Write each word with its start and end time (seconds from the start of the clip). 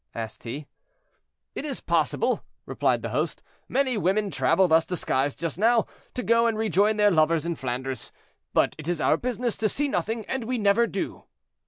asked 0.15 0.45
he. 0.45 0.65
"It 1.53 1.63
is 1.63 1.79
possible," 1.79 2.43
replied 2.65 3.03
the 3.03 3.09
host: 3.11 3.43
"many 3.69 3.99
women 3.99 4.31
travel 4.31 4.67
thus 4.67 4.83
disguised 4.83 5.37
just 5.37 5.59
now, 5.59 5.85
to 6.15 6.23
go 6.23 6.47
and 6.47 6.57
rejoin 6.57 6.97
their 6.97 7.11
lovers 7.11 7.45
in 7.45 7.53
Flanders; 7.53 8.11
but 8.51 8.73
it 8.79 8.87
is 8.89 8.99
our 8.99 9.15
business 9.15 9.55
to 9.57 9.69
see 9.69 9.87
nothing, 9.87 10.25
and 10.25 10.45
we 10.45 10.57
never 10.57 10.87
do." 10.87 11.25